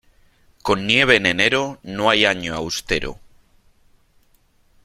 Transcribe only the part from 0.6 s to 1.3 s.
Con nieve en